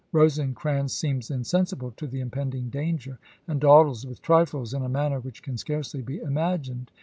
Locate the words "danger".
2.71-3.19